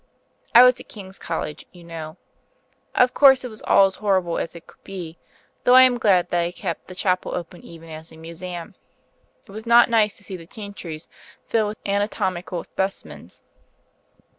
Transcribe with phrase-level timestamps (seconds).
[0.55, 2.17] I was at King's College, you know.
[2.95, 5.19] Of course it was all as horrible as it could be
[5.63, 8.73] though I am glad they kept the chapel open even as a museum.
[9.45, 11.07] It was not nice to see the chantries
[11.45, 13.43] filled with anatomical specimens.